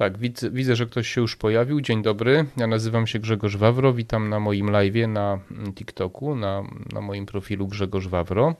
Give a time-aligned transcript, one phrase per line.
[0.00, 1.80] Tak, widzę, widzę, że ktoś się już pojawił.
[1.80, 2.44] Dzień dobry.
[2.56, 3.92] Ja nazywam się Grzegorz Wawro.
[3.92, 5.38] Witam na moim live na
[5.74, 8.54] TikToku, na, na moim profilu Grzegorz Wawro.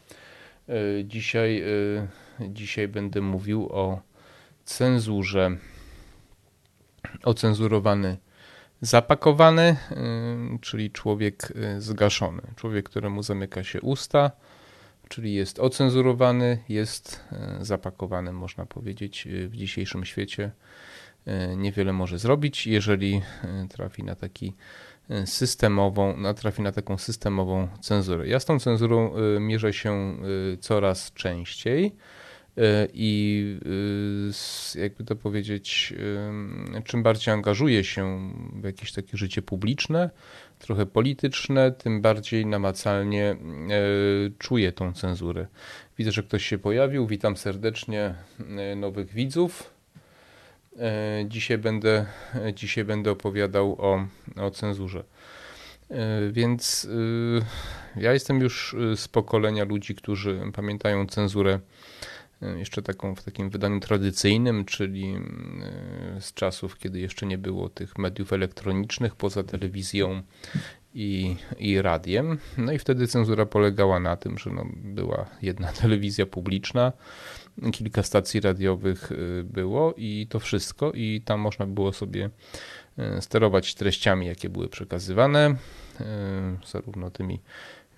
[0.68, 1.62] E, dzisiaj,
[2.40, 4.00] e, dzisiaj będę mówił o
[4.64, 5.56] cenzurze.
[7.22, 8.16] Ocenzurowany
[8.80, 9.76] zapakowany, e,
[10.60, 12.42] czyli człowiek zgaszony.
[12.56, 14.30] Człowiek, któremu zamyka się usta,
[15.08, 17.24] czyli jest ocenzurowany, jest
[17.60, 20.50] zapakowany, można powiedzieć, w dzisiejszym świecie
[21.56, 24.54] niewiele może zrobić, jeżeli e, trafi na taki
[25.10, 28.28] e, systemową, trafi na taką systemową cenzurę.
[28.28, 30.16] Ja z tą cenzurą mierzę się
[30.60, 31.92] coraz częściej
[32.92, 33.58] i
[34.74, 35.94] jakby to powiedzieć,
[36.84, 40.10] czym bardziej angażuję się w jakieś takie życie publiczne,
[40.58, 43.36] trochę polityczne, tym bardziej namacalnie
[44.38, 45.46] czuję tą cenzurę.
[45.98, 47.06] Widzę, że ktoś się pojawił.
[47.06, 48.14] Witam serdecznie
[48.76, 49.79] nowych widzów.
[50.78, 52.06] E, dzisiaj będę,
[52.54, 55.04] dzisiaj będę opowiadał o, o cenzurze.
[55.90, 56.88] E, więc
[57.96, 61.60] e, ja jestem już z pokolenia ludzi, którzy pamiętają cenzurę
[62.56, 65.16] jeszcze taką w takim wydaniu tradycyjnym, czyli
[66.20, 70.22] z czasów, kiedy jeszcze nie było tych mediów elektronicznych poza telewizją
[70.94, 72.38] i, i radiem.
[72.58, 76.92] No i wtedy cenzura polegała na tym, że no była jedna telewizja publiczna,
[77.72, 82.30] kilka stacji radiowych y, było i to wszystko, i tam można było sobie
[83.18, 85.50] y, sterować treściami, jakie były przekazywane,
[86.00, 86.04] y,
[86.66, 87.40] zarówno tymi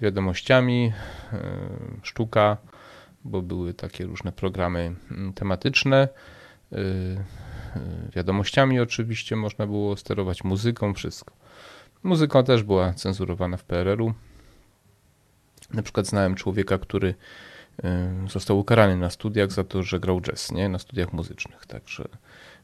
[0.01, 0.93] wiadomościami,
[2.03, 2.57] sztuka,
[3.25, 6.09] bo były takie różne programy mm, tematyczne.
[8.15, 11.42] Wiadomościami oczywiście można było sterować muzyką, wszystko.
[12.03, 14.14] Muzyka też była cenzurowana w PRL-u.
[15.75, 17.14] Na przykład znałem człowieka, który
[17.84, 20.69] Y, został ukarany na studiach za to, że grał jazz, nie?
[20.69, 21.67] na studiach muzycznych.
[21.67, 22.08] Także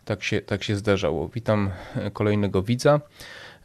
[0.05, 1.29] tak się, tak się zdarzało.
[1.29, 1.71] Witam
[2.13, 3.01] kolejnego widza.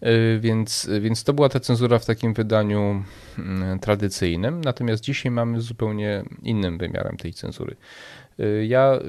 [0.03, 3.03] Y, więc, więc to była ta cenzura w takim wydaniu
[3.37, 4.61] mm, tradycyjnym.
[4.61, 7.75] Natomiast dzisiaj mamy zupełnie innym wymiarem tej cenzury.
[8.39, 8.99] Y, ja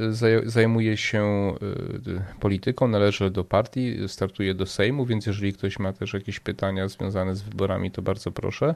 [0.44, 1.54] zajmuję się
[2.40, 7.36] polityką, należę do partii, startuję do Sejmu, więc jeżeli ktoś ma też jakieś pytania związane
[7.36, 8.74] z wyborami, to bardzo proszę.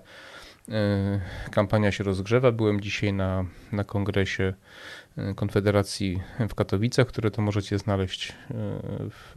[0.68, 1.20] E,
[1.50, 2.52] kampania się rozgrzewa.
[2.52, 4.54] Byłem dzisiaj na, na kongresie
[5.36, 8.32] Konfederacji w Katowicach, które to możecie znaleźć
[9.10, 9.34] w,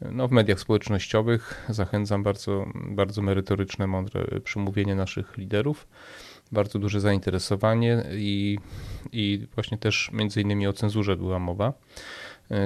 [0.00, 1.64] no, w mediach społecznościowych.
[1.68, 5.86] Zachęcam bardzo, bardzo merytoryczne, mądre przemówienie naszych liderów.
[6.54, 8.58] Bardzo duże zainteresowanie i,
[9.12, 11.72] i właśnie też między innymi o cenzurze była mowa.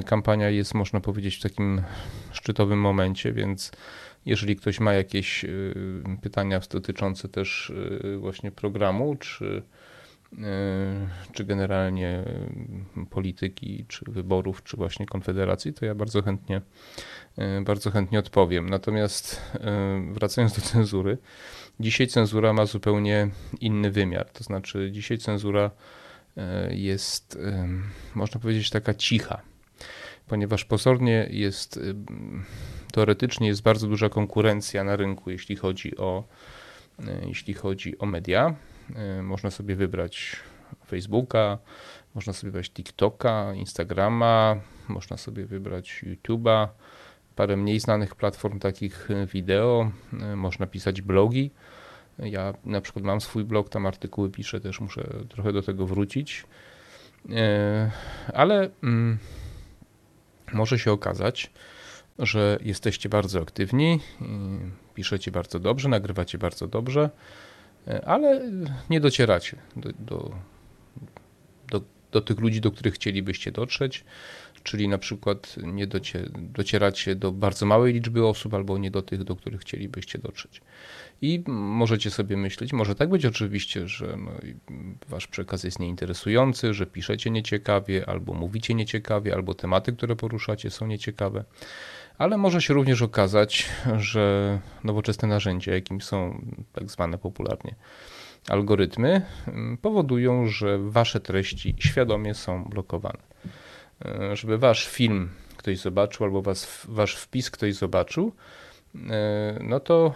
[0.06, 1.82] Kampania jest, można powiedzieć, w takim
[2.32, 3.72] szczytowym momencie, więc
[4.26, 5.74] jeżeli ktoś ma jakieś y,
[6.22, 9.62] pytania dotyczące też y, właśnie programu, czy,
[11.32, 12.24] czy generalnie
[13.10, 16.60] polityki, czy wyborów, czy właśnie konfederacji, to ja bardzo chętnie,
[17.64, 18.70] bardzo chętnie odpowiem.
[18.70, 19.42] Natomiast
[20.12, 21.18] wracając do cenzury,
[21.80, 23.28] dzisiaj cenzura ma zupełnie
[23.60, 24.30] inny wymiar.
[24.30, 25.70] To znaczy, dzisiaj cenzura
[26.70, 27.38] jest,
[28.14, 29.42] można powiedzieć, taka cicha,
[30.26, 31.80] ponieważ pozornie jest
[32.92, 36.24] teoretycznie jest bardzo duża konkurencja na rynku, jeśli chodzi o,
[36.98, 38.54] e, jeśli chodzi o media.
[38.94, 40.36] E, można sobie wybrać
[40.86, 41.58] Facebooka,
[42.14, 44.56] można sobie wybrać TikToka, Instagrama,
[44.88, 46.68] można sobie wybrać YouTube'a,
[47.38, 49.90] parę mniej znanych platform takich wideo,
[50.20, 51.50] e, można pisać blogi.
[52.18, 56.44] Ja na przykład mam swój blog, tam artykuły piszę, też muszę trochę do tego wrócić.
[58.34, 59.18] Ale mm,
[60.52, 61.50] może się okazać,
[62.18, 64.00] że jesteście bardzo aktywni,
[64.94, 67.10] piszecie bardzo dobrze, nagrywacie bardzo dobrze,
[68.06, 68.50] ale
[68.90, 70.30] nie docieracie do, do,
[72.12, 74.04] do, tych ludzi, do których chcielibyście dotrzeć,
[74.62, 79.24] czyli na przykład nie docie, docieracie do bardzo małej liczby osób albo nie do tych,
[79.24, 80.60] do których chcielibyście dotrzeć.
[81.22, 84.30] I możecie sobie myśleć, może tak być oczywiście, że no,
[85.08, 90.86] wasz przekaz jest nieinteresujący, że piszecie nieciekawie, albo mówicie nieciekawie, albo tematy, które poruszacie są
[90.86, 91.44] nieciekawe
[92.18, 93.68] ale może się również okazać,
[93.98, 97.74] że nowoczesne narzędzia, jakim są tak zwane popularnie
[98.48, 103.18] algorytmy, mm, powodują, że wasze treści świadomie są blokowane.
[104.04, 108.32] E, żeby wasz film ktoś zobaczył, albo was, wasz wpis ktoś zobaczył,
[109.10, 110.14] e, no to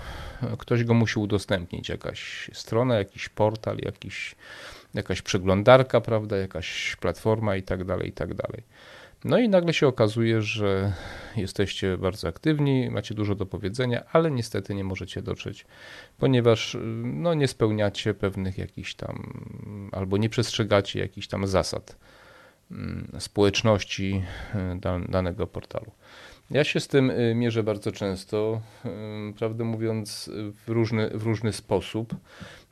[0.58, 1.88] ktoś go musi udostępnić.
[1.88, 4.34] Jakaś strona, jakiś portal, jakiś,
[4.94, 8.62] jakaś przeglądarka, prawda, jakaś platforma i tak dalej, i tak dalej.
[9.24, 10.92] No i nagle się okazuje, że
[11.36, 15.66] jesteście bardzo aktywni, macie dużo do powiedzenia, ale niestety nie możecie dotrzeć,
[16.18, 19.42] ponieważ no, nie spełniacie pewnych jakichś tam,
[19.92, 21.96] albo nie przestrzegacie jakichś tam zasad.
[22.70, 24.22] mm, społeczności
[25.08, 25.92] danego portalu.
[26.50, 28.60] Ja się z tym mierzę bardzo często,
[29.38, 30.30] prawdę mówiąc,
[30.66, 32.14] w różny, w różny sposób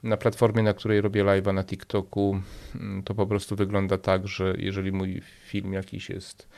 [0.02, 2.40] na platformie, na której robię live'a na TikToku,
[2.74, 6.48] mm, to po prostu wygląda tak, że jeżeli mój film jakiś jest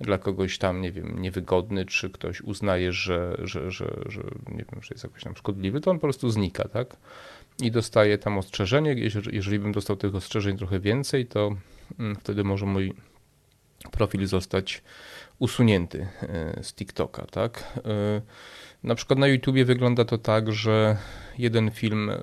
[0.00, 4.82] dla kogoś tam, nie wiem, niewygodny, czy ktoś uznaje, że, że, że, że nie wiem,
[4.82, 6.96] że jest jakoś tam szkodliwy, to on po prostu znika, tak?
[7.62, 8.94] I dostaje tam ostrzeżenie.
[9.32, 11.56] Jeżeli, bym dostał tych ostrzeżeń trochę więcej, to
[11.98, 12.94] mm, wtedy może mój
[13.90, 14.82] profil zostać
[15.38, 17.78] usunięty e, z TikToka, tak?
[17.84, 18.20] E,
[18.82, 20.96] na przykład na YouTubie wygląda to tak, że
[21.38, 22.16] jeden film e,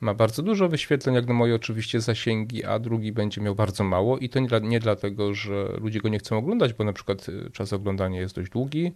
[0.00, 4.18] ma bardzo dużo wyświetleń, jak na moje oczywiście zasięgi, a drugi będzie miał bardzo mało
[4.18, 7.50] i to nie, nie dlatego, że ludzie go nie chcą oglądać, bo na przykład y,
[7.50, 8.92] czas oglądania jest dość długi,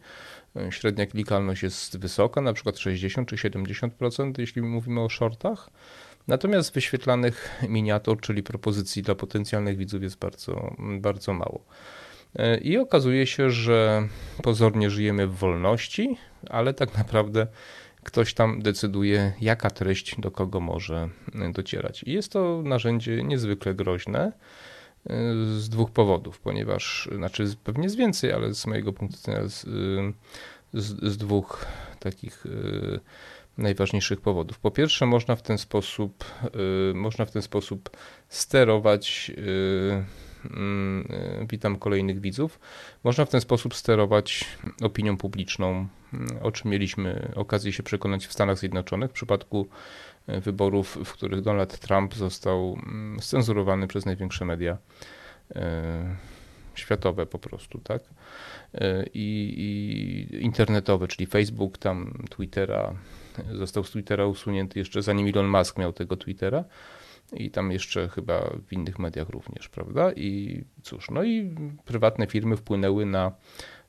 [0.56, 5.71] y, średnia klikalność jest wysoka, na przykład 60 czy 70%, jeśli mówimy o shortach.
[6.29, 11.65] Natomiast wyświetlanych miniatur, czyli propozycji dla potencjalnych widzów jest bardzo, bardzo mało.
[12.39, 14.09] Y, I okazuje się, że
[14.43, 16.19] pozornie żyjemy w wolności,
[16.51, 17.47] ale tak naprawdę
[18.08, 21.08] ktoś tam decyduje, jaka treść do kogo może
[21.52, 22.02] docierać.
[22.02, 25.10] I jest to narzędzie niezwykle groźne y,
[25.60, 29.66] z dwóch powodów, ponieważ, znaczy pewnie z więcej, ale z mojego punktu widzenia z,
[30.75, 31.66] z, z dwóch
[31.99, 32.44] takich
[33.58, 34.58] najważniejszych powodów.
[34.58, 36.25] Po pierwsze, można w ten sposób,
[36.94, 37.90] można w ten sposób
[38.28, 39.32] sterować
[40.44, 42.60] Mm, e, witam kolejnych widzów.
[43.05, 44.44] Można w ten sposób sterować
[44.82, 45.87] opinią publiczną,
[46.43, 49.69] o czym mieliśmy okazję się przekonać w Stanach Zjednoczonych w przypadku
[50.26, 54.78] e, wyborów, w których Donald Trump został mm, scenzurowany przez największe media
[55.55, 56.16] e,
[56.75, 58.02] światowe po prostu, tak?
[59.14, 62.94] I, i internetowe, czyli Facebook, tam Twittera,
[63.52, 66.64] został z Twittera usunięty jeszcze zanim Elon Musk miał tego Twittera
[67.32, 70.12] i tam jeszcze chyba w innych mediach również, prawda?
[70.12, 73.32] I cóż, no i prywatne firmy wpłynęły na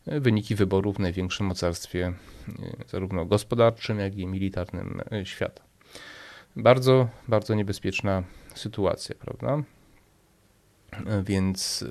[0.10, 2.54] wyniki wyborów w największym mocarstwie, e,
[2.88, 5.64] zarówno gospodarczym, jak i militarnym e, świata.
[6.56, 8.24] Bardzo, bardzo niebezpieczna
[8.56, 9.64] sytuacja, prawda?
[11.06, 11.86] E, więc,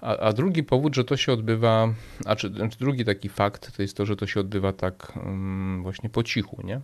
[0.00, 1.94] a, a, drugi powód, że to się odbywa,
[2.24, 5.82] a czy, znaczy drugi taki fakt, to jest to, że to się odbywa tak um,
[5.82, 6.80] właśnie po cichu, nie?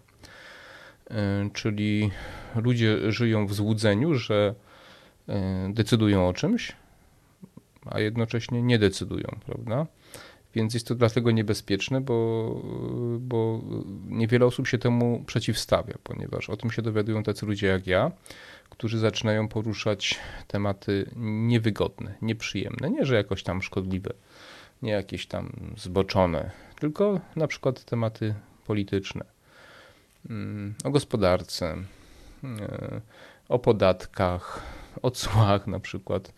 [1.52, 2.10] Czyli
[2.56, 4.54] ludzie żyją w złudzeniu, że
[5.68, 6.72] decydują o czymś,
[7.86, 9.86] a jednocześnie nie decydują, prawda?
[10.54, 12.62] Więc jest to dlatego niebezpieczne, bo,
[13.20, 13.60] bo
[14.06, 18.10] niewiele osób się temu przeciwstawia, ponieważ o tym się dowiadują tacy ludzie jak ja,
[18.70, 24.12] którzy zaczynają poruszać tematy niewygodne, nieprzyjemne, nie że jakoś tam szkodliwe,
[24.82, 26.50] nie jakieś tam zboczone,
[26.80, 28.34] tylko na przykład tematy
[28.66, 29.24] polityczne.
[30.30, 31.76] Mm, o gospodarce,
[32.44, 33.00] e,
[33.48, 34.62] o podatkach,
[35.02, 36.32] o cłach na przykład,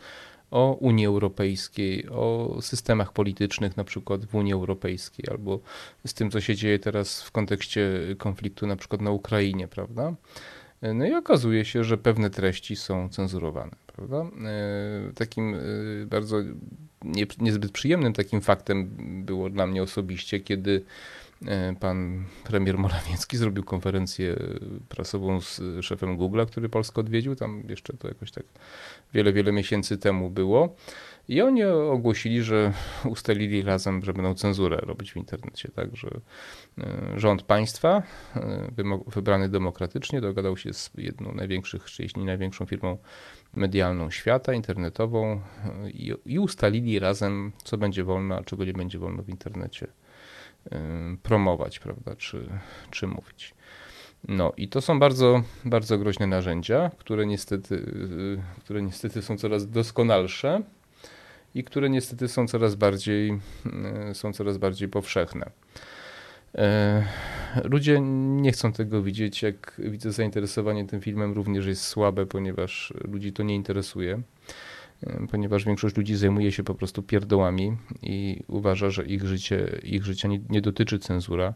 [0.53, 5.61] o Unii Europejskiej, o systemach politycznych na przykład w Unii Europejskiej, albo
[6.07, 10.15] z tym, co się dzieje teraz w kontekście konfliktu na przykład na Ukrainie, prawda?
[10.81, 14.17] E, no i okazuje się, że pewne treści są cenzurowane, prawda?
[14.21, 15.57] E, takim
[16.07, 16.37] bardzo
[17.39, 18.91] niezbyt przyjemnym takim faktem
[19.25, 20.85] było dla mnie osobiście, kiedy
[21.47, 24.37] E, pan premier Morawiecki zrobił konferencję
[24.89, 27.37] prasową z szefem Google'a, który Polskę odwiedził.
[27.37, 28.45] Tam jeszcze to jakoś tak
[29.14, 30.76] wiele, wiele miesięcy temu było.
[31.29, 32.73] I oni ogłosili, że
[33.05, 35.69] ustalili razem, że będą cenzurę robić w internecie.
[35.69, 36.20] Także
[36.79, 38.03] e, rząd państwa,
[38.37, 38.70] e,
[39.06, 42.98] wybrany demokratycznie, dogadał się z jedną największych, czy jeśli nie największą firmą
[43.55, 45.41] medialną świata, internetową
[45.94, 49.87] i, i ustalili razem, co będzie wolno, a czego nie będzie wolno w internecie
[51.22, 52.48] promować, prawda, czy,
[52.91, 53.55] czy mówić.
[54.29, 57.93] No i to są bardzo, bardzo groźne narzędzia, które niestety,
[58.60, 60.62] które niestety są coraz doskonalsze
[61.55, 63.41] i które niestety są coraz bardziej,
[64.12, 65.50] są coraz bardziej powszechne.
[66.55, 67.05] E,
[67.64, 69.43] ludzie nie chcą tego widzieć.
[69.43, 74.22] Jak widzę, zainteresowanie tym filmem również jest słabe, ponieważ ludzi to nie interesuje
[75.31, 80.29] ponieważ większość ludzi zajmuje się po prostu pierdołami i uważa, że ich życie, ich życia
[80.29, 81.55] nie, nie dotyczy cenzura,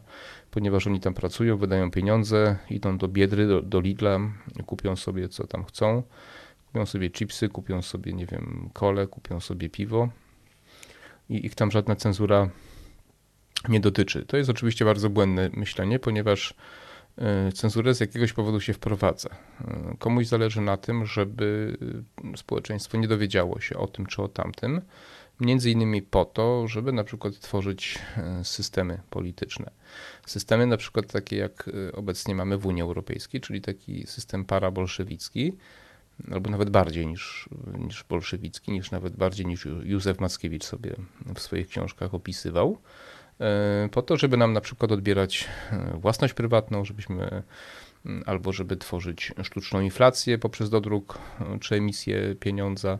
[0.51, 4.19] ponieważ oni tam pracują, wydają pieniądze, idą do Biedry, do, do Lidla,
[4.65, 6.03] kupią sobie co tam chcą,
[6.67, 10.09] kupią sobie chipsy, kupią sobie, nie wiem, kole, kupią sobie piwo
[11.29, 12.49] i ich tam żadna cenzura
[13.69, 14.25] nie dotyczy.
[14.25, 16.53] To jest oczywiście bardzo błędne myślenie, ponieważ
[17.53, 19.29] cenzurę z jakiegoś powodu się wprowadza.
[19.61, 21.77] E, komuś zależy na tym, żeby
[22.35, 24.81] społeczeństwo nie dowiedziało się o tym czy o tamtym,
[25.39, 29.71] między innymi po to, żeby na przykład tworzyć e, systemy polityczne.
[30.25, 35.53] Systemy na przykład takie jak obecnie mamy w Unii Europejskiej, czyli taki system parabolszewicki,
[36.31, 40.95] albo nawet bardziej niż, niż bolszewicki, niż nawet bardziej niż Józef Mackiewicz sobie
[41.35, 42.77] w swoich książkach opisywał,
[43.91, 45.47] po to, żeby nam na przykład odbierać
[45.93, 47.43] własność prywatną, żebyśmy
[48.25, 51.19] albo żeby tworzyć sztuczną inflację poprzez dodruk
[51.61, 52.99] czy emisję pieniądza,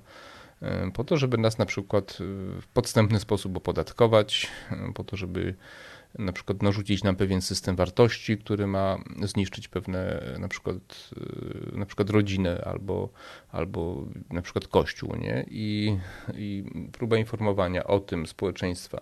[0.93, 2.17] po to, żeby nas na przykład
[2.61, 4.47] w podstępny sposób opodatkować,
[4.93, 5.55] po to, żeby
[6.19, 11.09] na przykład narzucić nam pewien system wartości, który ma zniszczyć pewne na przykład,
[11.71, 13.09] na przykład rodzinę albo,
[13.51, 15.45] albo na przykład kościół, nie?
[15.49, 15.97] I,
[16.33, 19.01] I próba informowania o tym społeczeństwa,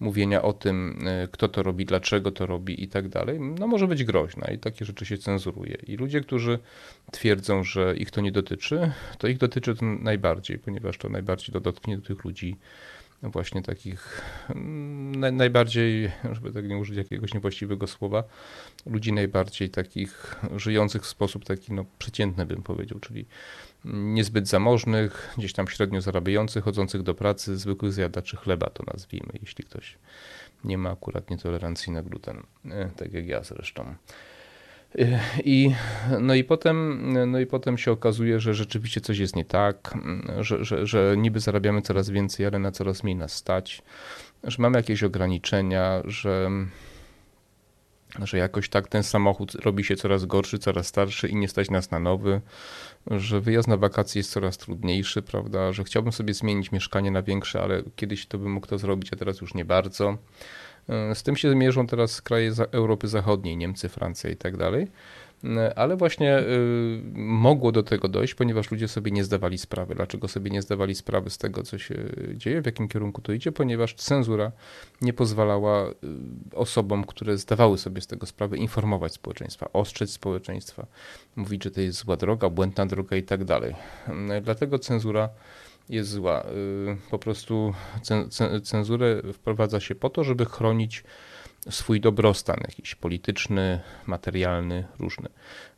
[0.00, 4.04] mówienia o tym, kto to robi, dlaczego to robi i tak dalej, no może być
[4.04, 5.76] groźna i takie rzeczy się cenzuruje.
[5.86, 6.58] I ludzie, którzy
[7.12, 11.60] twierdzą, że ich to nie dotyczy, to ich dotyczy to najbardziej, ponieważ to najbardziej to
[11.60, 12.56] dotknie do tych ludzi
[13.22, 18.24] właśnie takich mm, najbardziej, żeby tak nie użyć jakiegoś niewłaściwego słowa,
[18.86, 23.26] ludzi najbardziej takich żyjących w sposób taki no, przeciętny bym powiedział, czyli
[23.84, 29.64] niezbyt zamożnych, gdzieś tam średnio zarabiających, chodzących do pracy, zwykłych zjadaczy chleba to nazwijmy, jeśli
[29.64, 29.98] ktoś
[30.64, 33.94] nie ma akurat nietolerancji na gluten, e, tak jak ja zresztą.
[35.44, 35.74] I,
[36.20, 39.98] no, i potem, no i potem się okazuje, że rzeczywiście coś jest nie tak,
[40.40, 43.82] że, że, że niby zarabiamy coraz więcej, ale na coraz mniej nas stać,
[44.44, 46.50] że mamy jakieś ograniczenia, że,
[48.22, 51.90] że jakoś tak ten samochód robi się coraz gorszy, coraz starszy i nie stać nas
[51.90, 52.40] na nowy,
[53.10, 57.62] że wyjazd na wakacje jest coraz trudniejszy, prawda, że chciałbym sobie zmienić mieszkanie na większe,
[57.62, 60.18] ale kiedyś to bym mógł to zrobić, a teraz już nie bardzo
[61.14, 64.88] z tym się mierzą teraz kraje Europy Zachodniej, Niemcy, Francja i tak dalej.
[65.44, 66.44] E, ale właśnie e,
[67.14, 69.94] mogło do tego dojść, ponieważ ludzie sobie nie zdawali sprawy.
[69.94, 71.94] Dlaczego sobie nie zdawali sprawy z tego, co się
[72.34, 73.52] dzieje, w jakim kierunku to idzie?
[73.52, 74.52] Ponieważ cenzura
[75.02, 75.90] nie pozwalała
[76.54, 80.86] osobom, które zdawały sobie z tego sprawę, informować społeczeństwa, ostrzec społeczeństwa,
[81.36, 83.74] mówić, że to jest zła droga, błędna droga i tak dalej.
[84.42, 85.28] Dlatego cenzura
[85.88, 86.42] jest zła.
[86.42, 87.74] Y, po prostu
[88.62, 91.04] cenzurę wprowadza się po to, żeby chronić
[91.70, 95.28] swój dobrostan, jakiś polityczny, materialny, różny.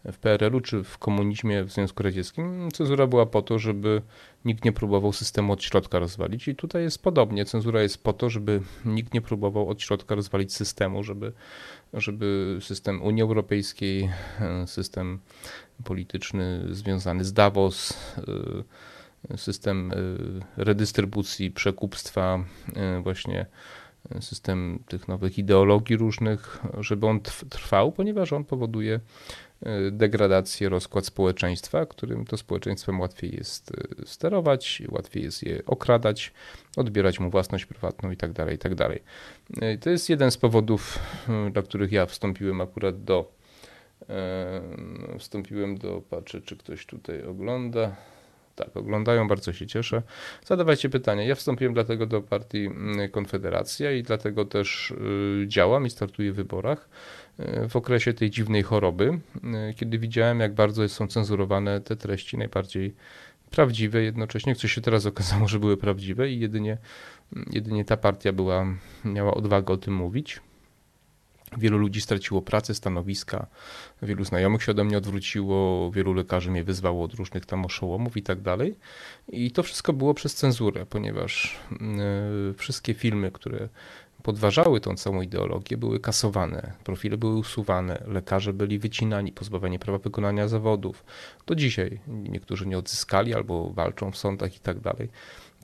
[0.04, 4.02] W PRL-u czy w komunizmie w Związku Radzieckim cenzura była po to, żeby
[4.44, 7.44] nikt nie próbował systemu od środka rozwalić i tutaj jest podobnie.
[7.44, 11.32] Cenzura jest po to, żeby nikt nie próbował od środka rozwalić systemu, żeby,
[11.92, 14.10] żeby system Unii Europejskiej,
[14.66, 15.18] system
[15.84, 18.64] polityczny związany z Davos, y,
[19.36, 22.44] system y, redystrybucji, przekupstwa,
[22.98, 23.46] y, właśnie
[24.16, 27.20] y, system tych nowych ideologii różnych, żeby on
[27.50, 29.00] trwał, ponieważ on powoduje
[29.90, 33.72] degradację, rozkład społeczeństwa, którym to społeczeństwem łatwiej jest
[34.06, 36.32] sterować, łatwiej jest je okradać,
[36.76, 38.34] odbierać mu własność prywatną itd.
[38.34, 38.76] Tak itd.
[38.76, 40.98] Tak to jest jeden z powodów,
[41.52, 43.32] dla których ja wstąpiłem akurat do
[45.18, 47.96] wstąpiłem do, patrzę czy ktoś tutaj ogląda,
[48.58, 50.02] tak, oglądają, bardzo się cieszę.
[50.44, 51.24] Zadawajcie pytania.
[51.24, 56.36] Ja wstąpiłem dlatego do partii mm, Konfederacja i dlatego też y, działam i startuję w
[56.36, 56.88] wyborach
[57.40, 59.20] y, w okresie tej dziwnej choroby,
[59.70, 62.94] y, kiedy widziałem, jak bardzo są cenzurowane te treści najbardziej
[63.50, 66.78] prawdziwe, jednocześnie, co się teraz okazało, że były prawdziwe i jedynie,
[67.50, 68.66] jedynie ta partia była,
[69.04, 70.40] miała odwagę o tym mówić.
[71.56, 73.46] Wielu ludzi straciło pracę, stanowiska,
[74.02, 78.22] wielu znajomych się ode mnie odwróciło, wielu lekarzy mnie wyzwało od różnych tam oszołomów i
[78.22, 78.74] tak dalej.
[79.28, 83.68] I to wszystko było przez cenzurę, ponieważ yy, wszystkie filmy, które
[84.22, 90.48] podważały tą całą ideologię, były kasowane, profile były usuwane, lekarze byli wycinani, pozbawieni prawa wykonania
[90.48, 91.04] zawodów.
[91.46, 95.08] Do dzisiaj niektórzy nie odzyskali albo walczą w sądach i tak dalej.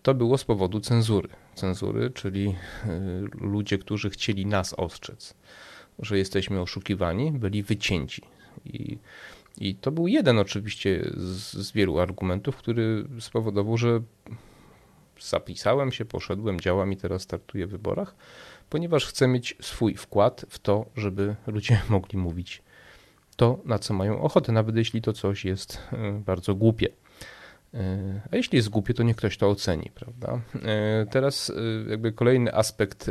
[0.02, 1.28] To było z powodu cenzury.
[1.54, 2.54] Cenzury, czyli yy,
[3.40, 5.34] ludzie, którzy chcieli nas ostrzec
[5.98, 8.22] że jesteśmy oszukiwani, byli wycięci.
[8.64, 8.98] I,
[9.58, 14.00] i to był jeden oczywiście z, z wielu argumentów, który spowodował, że
[15.20, 18.14] zapisałem się, poszedłem, działam i teraz startuję w wyborach,
[18.70, 22.62] ponieważ chcę mieć swój wkład w to, żeby ludzie mogli mówić
[23.36, 26.88] to, na co mają ochotę, nawet jeśli to coś jest e, bardzo głupie.
[27.74, 30.40] E, a jeśli jest głupie, to niech ktoś to oceni, prawda?
[30.62, 31.52] E, teraz
[31.88, 33.10] jakby kolejny aspekt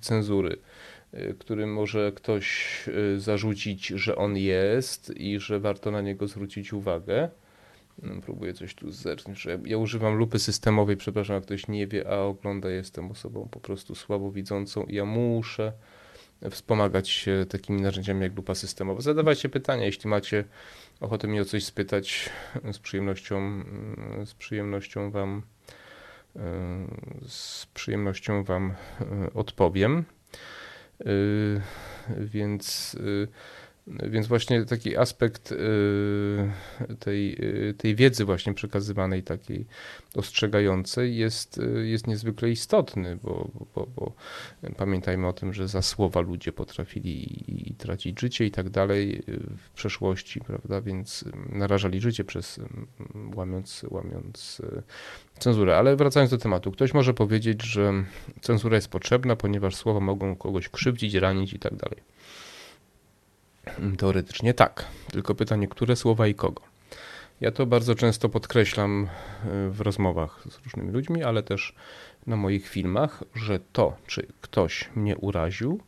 [0.00, 0.56] cenzury
[1.14, 6.72] Y, który może ktoś y, zarzucić, że on jest i że warto na niego zwrócić
[6.72, 7.28] uwagę.
[8.02, 9.46] No, próbuję coś tu zerknąć.
[9.64, 13.94] Ja używam lupy systemowej, przepraszam, jak ktoś nie wie, a ogląda, jestem osobą po prostu
[13.94, 15.72] słabowidzącą i ja muszę
[16.50, 19.00] wspomagać się takimi narzędziami jak lupa systemowa.
[19.00, 20.44] Zadawajcie pytania, jeśli macie
[21.00, 22.30] ochotę mi o coś spytać,
[22.72, 23.64] z przyjemnością,
[24.24, 25.42] z przyjemnością wam
[27.28, 28.74] z przyjemnością wam
[29.34, 30.04] odpowiem.
[31.06, 31.60] Y,
[32.18, 33.28] więc y,
[33.86, 35.56] Więc właśnie taki aspekt y,
[36.98, 37.38] tej,
[37.78, 39.66] tej wiedzy właśnie przekazywanej, takiej
[40.14, 44.12] ostrzegającej jest, jest niezwykle istotny, bo, bo, bo
[44.76, 49.22] pamiętajmy o tym, że za słowa ludzie potrafili i tracić życie i tak dalej
[49.58, 52.60] w przeszłości, prawda, więc narażali życie przez
[53.34, 54.62] łamiąc, łamiąc
[55.40, 55.78] cenzurę.
[55.78, 57.92] Ale wracając do tematu, ktoś może powiedzieć, że
[58.40, 62.02] cenzura jest potrzebna, ponieważ słowa mogą kogoś krzywdzić, ranić i tak dalej.
[63.98, 66.62] Teoretycznie tak, tylko pytanie, które słowa i kogo.
[67.40, 69.08] Ja to bardzo często podkreślam
[69.44, 71.74] e, w rozmowach z różnymi ludźmi, ale też
[72.26, 75.80] na moich filmach, że to, czy ktoś mnie uraził,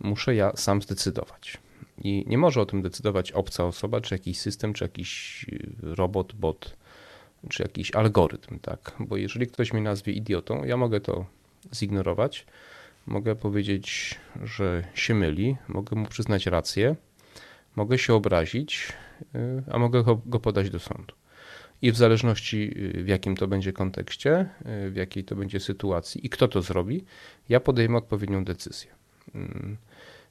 [0.00, 1.58] muszę ja sam zdecydować.
[1.98, 6.32] I nie może o tym decydować obca osoba, czy jakiś system, czy jakiś e, robot,
[6.32, 6.76] bot,
[7.48, 8.92] czy jakiś algorytm, tak?
[9.00, 11.26] Bo jeżeli ktoś mnie nazwie idiotą, ja mogę to
[11.74, 12.46] zignorować,
[13.06, 16.96] mogę powiedzieć, że się myli, mogę mu przyznać rację,
[17.76, 18.92] mogę się obrazić,
[19.34, 21.14] y, a mogę go podać do sądu.
[21.82, 24.48] I w zależności y, w jakim to będzie kontekście,
[24.86, 27.04] y, w jakiej to będzie sytuacji i kto to zrobi,
[27.48, 28.90] ja podejmę odpowiednią decyzję.
[29.34, 29.76] Mm.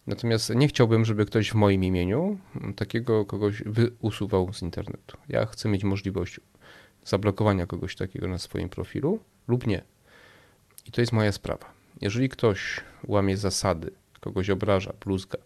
[0.08, 2.38] Natomiast nie chciałbym, żeby ktoś w moim imieniu
[2.76, 3.64] takiego kogoś
[4.00, 5.18] usuwał z internetu.
[5.30, 6.40] Ja chcę mieć możliwość
[7.06, 9.82] zablokowania kogoś takiego na swoim profilu lub nie.
[10.86, 11.66] I to jest moja sprawa.
[12.02, 15.38] Jeżeli ktoś łamie zasady, kogoś obraża, bluzga,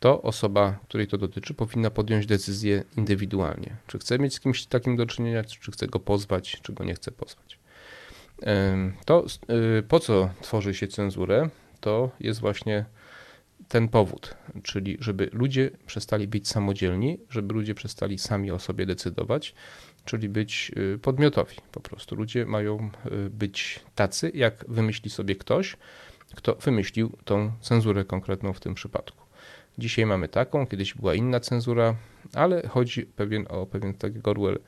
[0.00, 3.76] to osoba, której to dotyczy, powinna podjąć decyzję indywidualnie.
[3.86, 6.94] Czy chce mieć z kimś takim do czynienia, czy chce go pozwać, czy go nie
[6.94, 7.58] chce pozwać.
[9.04, 9.26] To
[9.78, 11.48] y, po co tworzy się cenzurę,
[11.80, 12.84] to jest właśnie
[13.68, 19.54] ten powód, czyli żeby ludzie przestali być samodzielni, żeby ludzie przestali sami o sobie decydować,
[20.04, 22.16] czyli być y, podmiotowi po prostu.
[22.16, 22.90] Ludzie mają
[23.26, 25.76] y, być tacy, jak wymyśli sobie ktoś,
[26.34, 29.26] kto wymyślił tą cenzurę konkretną w tym przypadku.
[29.78, 31.94] Dzisiaj mamy taką, kiedyś była inna cenzura,
[32.34, 34.58] ale chodzi pewien, o pewien taki Orwell,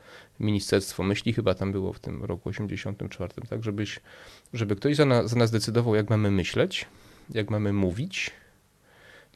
[0.41, 4.01] Ministerstwo Myśli, chyba tam było w tym roku 84, tak, żebyś,
[4.53, 6.87] żeby ktoś za, na, za nas decydował, jak mamy myśleć,
[7.31, 8.31] jak mamy mówić,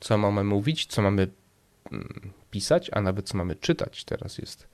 [0.03, 1.29] co mamy mówić, co mamy
[1.93, 4.05] mm, pisać, a nawet co mamy czytać.
[4.05, 4.69] Teraz jest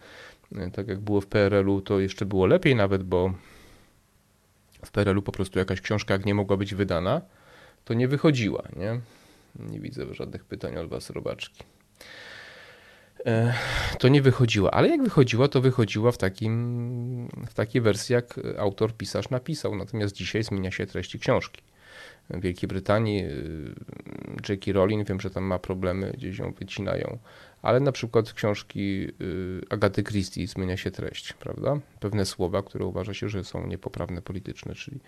[0.57, 3.35] E, tak jak było w PRL-u, to jeszcze było lepiej nawet, bo
[4.85, 7.21] w PRL-u po prostu jakaś książka, jak nie mogła być wydana,
[7.85, 9.01] to nie wychodziła, nie?
[9.71, 11.65] Nie widzę żadnych pytań od was, robaczki.
[13.27, 13.55] E,
[13.99, 18.97] to nie wychodziła, ale jak wychodziła, to wychodziła w, takim, w takiej wersji, jak autor,
[18.97, 19.77] pisarz napisał.
[19.77, 21.63] Natomiast dzisiaj zmienia się treści książki.
[22.31, 23.75] Wielkiej Brytanii y,
[24.49, 24.73] J.K.
[24.73, 27.19] Rowling, wiem, że tam ma problemy, gdzieś ją wycinają
[27.63, 31.81] ale na przykład książki y, Agaty Christie zmienia się treść, prawda?
[32.01, 35.01] Pewne słowa, które uważa się, że są niepoprawne polityczne, czyli,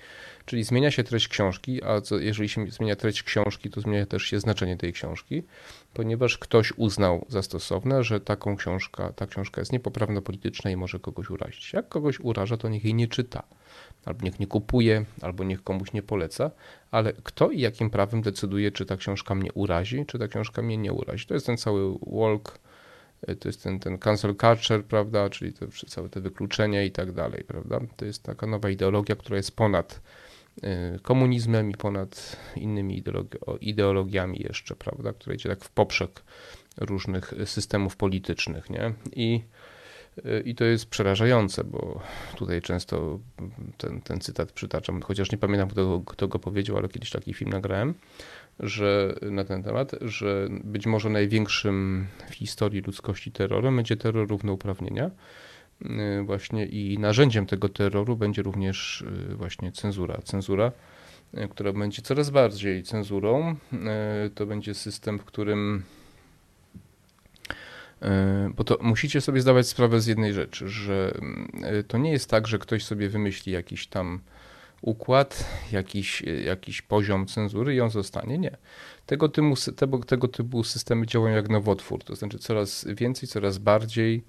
[0.45, 4.23] czyli zmienia się treść książki, a co, jeżeli się zmienia treść książki, to zmienia też
[4.23, 5.43] się znaczenie tej książki,
[5.95, 10.99] ponieważ ktoś uznał za stosowne, że taką książka, ta książka jest niepoprawna polityczna i może
[10.99, 11.73] kogoś urazić.
[11.73, 13.43] Jak kogoś uraża, to niech jej nie czyta
[14.05, 16.51] albo niech nie kupuje, albo niech komuś nie poleca,
[16.91, 20.77] ale kto i jakim prawem decyduje, czy ta książka mnie urazi, czy ta książka mnie
[20.77, 21.27] nie urazi.
[21.27, 22.59] To jest ten cały walk,
[23.27, 27.13] e, to jest ten, ten cancel culture, prawda, czyli te, całe te wykluczenia i tak
[27.13, 27.81] dalej, prawda.
[27.97, 30.01] To jest taka nowa ideologia, która jest ponad
[30.63, 36.23] e, komunizmem i ponad innymi ideologi ideologiami jeszcze, prawda, która idzie tak w poprzek
[36.77, 38.93] różnych systemów politycznych, nie?
[39.13, 39.43] I
[40.45, 42.01] i to jest przerażające, bo
[42.37, 43.19] tutaj często
[43.79, 47.51] ten, ten cytat przytaczam, chociaż nie pamiętam, kto, kto go powiedział, ale kiedyś taki film
[47.51, 47.95] nagrałem,
[48.61, 55.11] że na ten temat, że być może największym w historii ludzkości terrorem będzie terror równouprawnienia.
[55.85, 60.19] Y, właśnie i narzędziem tego terroru będzie również y, właśnie cenzura.
[60.25, 60.73] Cenzura,
[61.35, 63.57] y, która będzie coraz bardziej cenzurą.
[64.35, 65.83] To będzie system, w którym
[68.57, 71.15] bo to musicie sobie zdawać sprawę z jednej rzeczy, że
[71.63, 74.21] e, to nie jest tak, że ktoś sobie wymyśli jakiś tam
[74.83, 78.39] układ, jakiś, e, jakiś poziom cenzury i on zostanie.
[78.39, 78.57] Nie.
[79.07, 84.25] Tego typu, tego, tego typu systemy działają jak nowotwór, to znaczy coraz więcej, coraz bardziej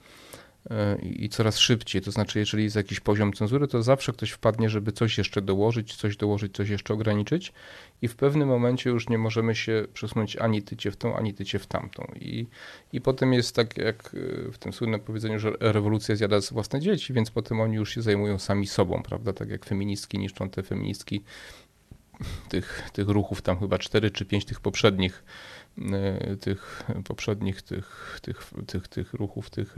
[1.01, 2.01] i coraz szybciej.
[2.01, 5.95] To znaczy, jeżeli jest jakiś poziom cenzury, to zawsze ktoś wpadnie, żeby coś jeszcze dołożyć,
[5.95, 7.53] coś dołożyć, coś jeszcze ograniczyć,
[8.01, 11.59] i w pewnym momencie już nie możemy się przesunąć ani tycie w tą, ani tycie
[11.59, 12.11] w tamtą.
[12.15, 12.47] I,
[12.93, 14.15] i potem jest tak, jak
[14.51, 18.39] w tym słynnym powiedzeniu, że rewolucja zjada własne dzieci, więc potem oni już się zajmują
[18.39, 19.33] sami sobą, prawda?
[19.33, 21.23] Tak jak feministki niszczą te feministki
[22.49, 25.23] tych, tych ruchów, tam chyba cztery czy pięć tych poprzednich,
[26.41, 29.75] tych poprzednich tych, tych, tych, tych ruchów, tych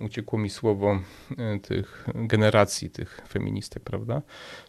[0.00, 1.00] uciekło mi słowo
[1.38, 4.22] e, tych generacji tych feministek, prawda?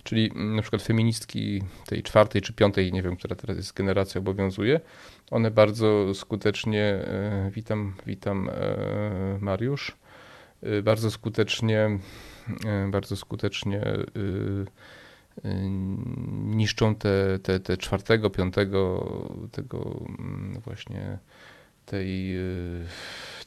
[0.04, 4.80] Czyli na przykład feministki tej czwartej czy piątej, nie wiem, która teraz jest generacja obowiązuje,
[5.32, 8.50] one bardzo skutecznie, e, witam, witam
[9.40, 9.98] Mariusz,
[10.84, 12.00] bardzo skutecznie,
[12.92, 13.82] bardzo skutecznie
[16.44, 19.12] niszczą te, te, te czwartego, piątego,
[19.52, 21.20] tego mm, właśnie
[21.86, 22.86] tej, y,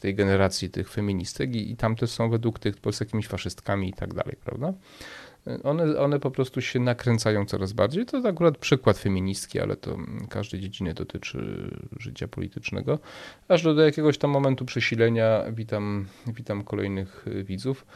[0.00, 4.14] tej generacji tych feministek i, i tamte są według tych z jakimiś faszystkami i tak
[4.14, 4.72] dalej, prawda?
[5.64, 8.06] One, one po prostu się nakręcają coraz bardziej.
[8.06, 9.96] To akurat przykład feministki, ale to
[10.28, 11.70] każdej dziedziny dotyczy
[12.00, 12.98] życia politycznego.
[13.48, 17.86] Aż do, do jakiegoś tam momentu przesilenia, witam, witam kolejnych widzów,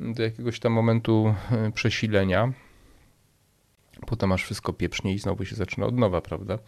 [0.00, 1.34] do jakiegoś tam momentu
[1.68, 2.52] y, przesilenia
[4.06, 6.58] potem aż wszystko pieprznie i znowu się zaczyna od nowa, prawda?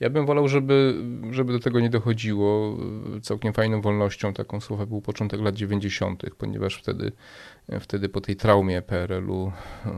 [0.00, 0.94] Ja bym wolał, żeby,
[1.30, 2.76] żeby do tego nie dochodziło.
[3.22, 7.12] Całkiem fajną wolnością taką słowa był początek lat 90., ponieważ wtedy,
[7.80, 9.52] wtedy po tej traumie PRL-u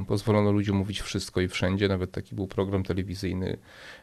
[0.08, 1.88] pozwolono ludziom mówić wszystko i wszędzie.
[1.88, 3.58] Nawet taki był program telewizyjny.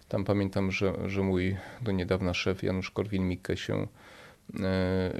[0.08, 3.88] Tam pamiętam, że, że mój do niedawna szef Janusz Korwin-Mikke się E,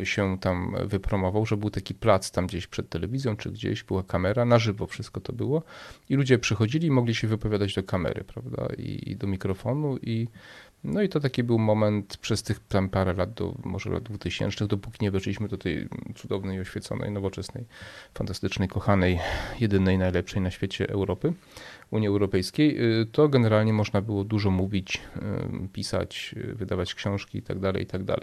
[0.04, 4.46] się tam wypromował, że był taki plac tam gdzieś przed telewizją, czy gdzieś była kamera,
[4.46, 5.64] na żywo wszystko to było
[6.10, 10.28] i ludzie przychodzili i mogli się wypowiadać do kamery, prawda, i, i do mikrofonu i
[10.86, 14.68] no i to taki był moment przez tych tam parę lat, do może lat 2000,
[14.68, 17.66] dopóki nie weszliśmy do tej cudownej, oświeconej, nowoczesnej,
[18.14, 19.20] fantastycznej, kochanej,
[19.60, 21.34] jedynej, najlepszej na świecie Europy,
[21.92, 25.02] Unii Europejskiej, y, to generalnie można było dużo mówić,
[25.66, 28.16] y, pisać, wydawać książki itd., tak itd.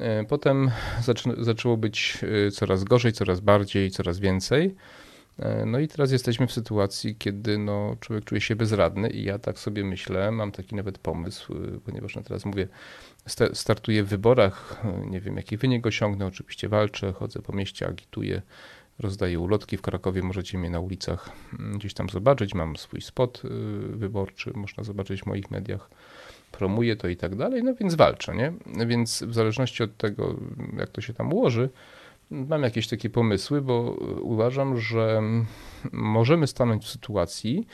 [0.00, 0.70] E, potem
[1.38, 4.74] zaczęło być e, coraz gorzej, coraz bardziej, coraz więcej.
[5.38, 9.38] E, no i teraz jesteśmy w sytuacji, kiedy no, człowiek czuje się bezradny i ja
[9.38, 12.68] tak sobie myślę, mam taki nawet pomysł, ponieważ no teraz mówię,
[13.52, 18.42] startuję w wyborach, nie wiem jaki wynik osiągnę, oczywiście walczę, chodzę po mieście, agituję,
[18.98, 23.42] rozdaję ulotki w Krakowie, możecie mnie na ulicach mm, gdzieś tam zobaczyć, mam swój spot
[23.90, 25.90] wyborczy, można zobaczyć w moich mediach
[26.52, 28.52] promuje to i tak dalej, no więc walczę, nie?
[28.86, 30.36] Więc w zależności od tego,
[30.78, 31.70] jak to się tam ułoży,
[32.30, 35.22] mam jakieś takie pomysły, bo uważam, że
[35.92, 37.66] możemy stanąć w sytuacji,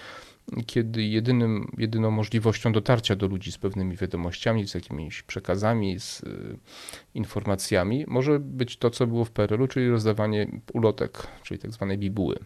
[0.67, 6.59] kiedy jedynym, jedyną możliwością dotarcia do ludzi z pewnymi wiadomościami, z jakimiś przekazami, z y,
[7.15, 12.37] informacjami, może być to, co było w PRL-u, czyli rozdawanie ulotek, czyli tak zwane bibuły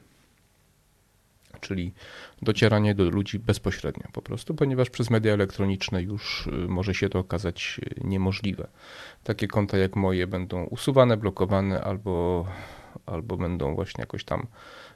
[1.61, 1.93] czyli
[2.43, 7.19] docieranie do ludzi bezpośrednio po prostu, ponieważ przez media elektroniczne już y, może się to
[7.19, 8.69] okazać y, niemożliwe.
[9.25, 12.47] Takie konta jak moje będą usuwane, blokowane albo,
[13.07, 14.47] albo będą właśnie jakoś tam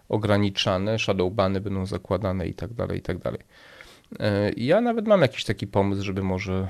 [0.09, 3.41] ograniczane, shadowbany będą zakładane i tak dalej, i tak dalej.
[4.21, 6.69] E, ja nawet mam jakiś taki pomysł, żeby może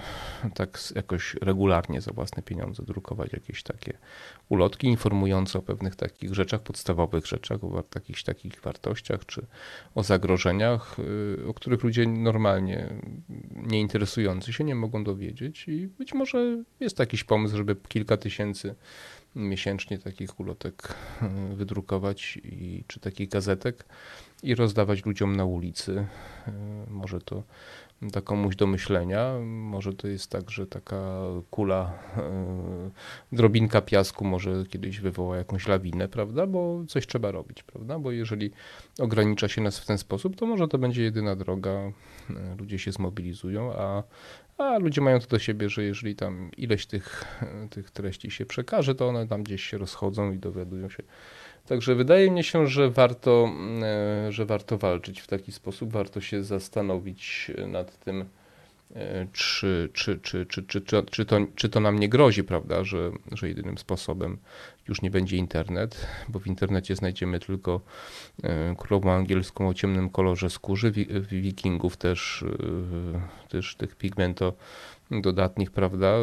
[0.55, 3.99] tak jakoś regularnie za własne pieniądze drukować jakieś takie
[4.49, 9.47] ulotki informujące o pewnych takich rzeczach, podstawowych rzeczach, o jakichś takich wartościach czy
[9.95, 12.89] o zagrożeniach, y, o których ludzie normalnie
[13.57, 15.69] nie interesujący się nie mogą dowiedzieć.
[15.69, 18.75] I być może jest jakiś pomysł, żeby kilka tysięcy
[19.37, 20.95] miesięcznie takich ulotek
[21.53, 23.85] y, wydrukować i, czy takich gazetek
[24.43, 26.07] i rozdawać ludziom na ulicy.
[26.49, 26.53] E,
[26.91, 27.43] może to
[28.03, 29.39] da komuś do myślenia.
[29.45, 32.91] Może to jest tak, że taka kula, e,
[33.33, 36.47] drobinka piasku może kiedyś wywoła jakąś lawinę, prawda?
[36.47, 37.99] Bo coś trzeba robić, prawda?
[37.99, 38.51] Bo jeżeli
[38.99, 41.71] ogranicza się nas w ten sposób, to może to będzie jedyna droga.
[41.71, 41.93] E,
[42.59, 44.03] ludzie się zmobilizują, a,
[44.59, 47.25] a ludzie mają to do siebie, że jeżeli tam ileś tych,
[47.71, 51.03] tych treści się przekaże, to one tam gdzieś się rozchodzą i dowiadują się
[51.67, 56.45] Także wydaje mi się, że warto, e, że warto walczyć w taki sposób, warto się
[56.45, 58.25] zastanowić nad tym,
[58.95, 62.85] e, czy, czy, czy, czy, czy, czy, czy, to, czy to nam nie grozi, prawda,
[62.85, 64.39] że, że jedynym sposobem
[64.89, 67.81] już nie będzie internet, bo w internecie znajdziemy tylko
[68.43, 70.93] e, królową angielską o ciemnym kolorze skórzy,
[71.31, 72.45] wikingów też,
[73.49, 74.53] też tych pigmento
[75.11, 76.17] dodatnich, prawda,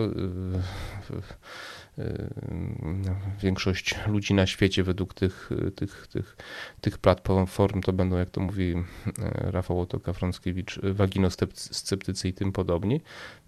[3.42, 6.38] większość ludzi na świecie według tych, tych, tych,
[6.82, 8.84] tych platform to będą, jak to mówi yy,
[9.32, 13.02] Rafał Otoka-Frąckiewicz, waginosceptycy i tym podobni,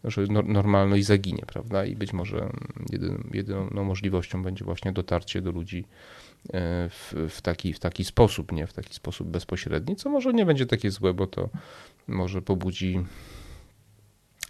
[0.04, 1.86] że normalność zaginie, prawda?
[1.86, 2.50] I być może
[2.90, 8.52] jedyną, jedyną możliwością będzie właśnie dotarcie do ludzi yy, w, w, taki, w taki sposób,
[8.52, 11.50] nie w taki sposób bezpośredni, co może nie będzie takie złe, bo to
[12.08, 13.00] może pobudzi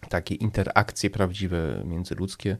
[0.10, 2.58] takie interakcje prawdziwe międzyludzkie,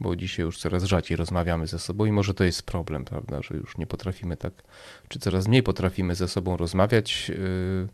[0.00, 3.54] bo dzisiaj już coraz rzadziej rozmawiamy ze sobą i może to jest problem, prawda, że
[3.54, 4.52] już nie potrafimy tak,
[5.08, 7.88] czy coraz mniej potrafimy ze sobą rozmawiać yy,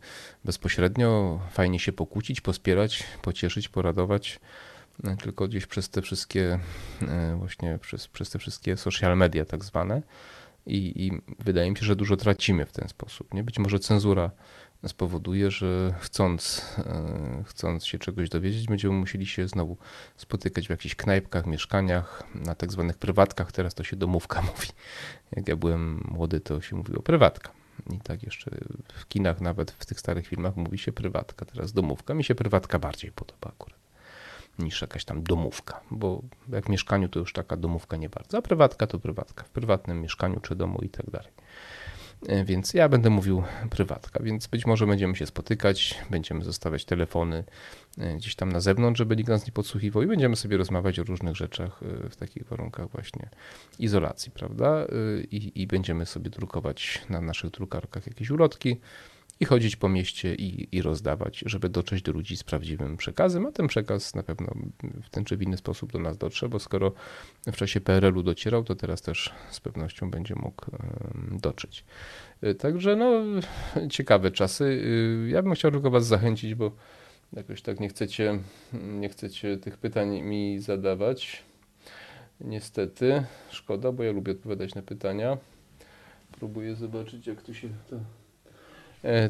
[0.45, 4.39] bezpośrednio, fajnie się pokłócić, pospierać, pocieszyć, poradować,
[5.03, 6.59] yy, tylko gdzieś przez te wszystkie,
[7.01, 7.07] yy,
[7.37, 10.01] właśnie przez, przez te wszystkie social media tak zwane.
[10.67, 13.33] i, i wydaje mi się, że dużo tracimy w ten sposób.
[13.33, 13.43] Nie?
[13.43, 14.31] Być może cenzura
[14.87, 19.77] spowoduje, że chcąc, e, chcąc się czegoś dowiedzieć, będziemy musieli się znowu
[20.17, 23.51] spotykać w jakichś knajpkach, mieszkaniach, na tak zwanych prywatkach.
[23.51, 24.67] Teraz to się domówka mówi.
[25.31, 27.51] Jak ja byłem młody, to się mówiło prywatka.
[27.93, 28.51] I tak jeszcze
[28.93, 32.13] w kinach, nawet w tych starych filmach mówi się prywatka, teraz domówka.
[32.13, 33.87] Mi się prywatka bardziej podoba akurat
[34.59, 38.41] niż jakaś tam domówka, bo jak w mieszkaniu to już taka domówka nie bardzo, a
[38.41, 41.31] prywatka to prywatka, w prywatnym mieszkaniu czy domu i tak dalej.
[42.25, 47.43] E, więc ja będę mówił prywatka, więc być może będziemy się spotykać, będziemy zostawiać telefony
[47.97, 51.03] e, gdzieś tam na zewnątrz, żeby nikt nas nie podsłuchiwał i będziemy sobie rozmawiać o
[51.03, 53.29] różnych rzeczach e, w takich warunkach właśnie
[53.79, 54.87] izolacji, prawda?
[55.31, 58.79] I, i będziemy sobie drukować na naszych drukarkach jakieś ulotki
[59.39, 63.51] i chodzić po mieście i, i rozdawać, żeby dotrzeć do ludzi z prawdziwym przekazem, a
[63.51, 64.53] ten przekaz na pewno
[65.03, 66.93] w ten czy w inny sposób do nas dotrze, bo skoro
[67.47, 70.65] w czasie PRL-u docierał, to teraz też z pewnością będzie mógł
[71.31, 71.85] dotrzeć.
[72.43, 73.21] Y, także no,
[73.89, 74.63] ciekawe czasy.
[74.63, 76.71] Y, ja bym chciał tylko was zachęcić, bo
[77.33, 78.39] jakoś tak nie chcecie,
[78.73, 81.43] nie chcecie tych pytań mi zadawać.
[82.41, 85.37] Niestety, szkoda, bo ja lubię odpowiadać na pytania.
[86.31, 87.99] Próbuję zobaczyć, jak tu się to